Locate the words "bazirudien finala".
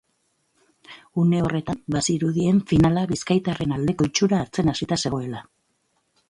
1.95-3.03